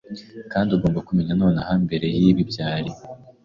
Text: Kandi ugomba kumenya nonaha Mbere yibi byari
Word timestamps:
Kandi 0.51 0.69
ugomba 0.75 1.05
kumenya 1.07 1.33
nonaha 1.41 1.71
Mbere 1.85 2.05
yibi 2.19 2.41
byari 2.51 2.89